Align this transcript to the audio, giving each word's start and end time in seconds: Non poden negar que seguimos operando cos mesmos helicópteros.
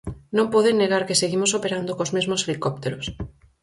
Non 0.37 0.51
poden 0.53 0.75
negar 0.81 1.03
que 1.07 1.19
seguimos 1.21 1.55
operando 1.59 1.95
cos 1.97 2.13
mesmos 2.17 2.43
helicópteros. 2.45 3.05